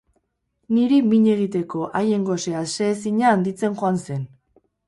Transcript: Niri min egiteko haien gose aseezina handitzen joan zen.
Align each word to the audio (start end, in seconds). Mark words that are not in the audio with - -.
Niri 0.77 0.97
min 1.09 1.27
egiteko 1.33 1.83
haien 1.99 2.25
gose 2.31 2.57
aseezina 2.63 3.31
handitzen 3.37 3.81
joan 3.83 4.05
zen. 4.09 4.29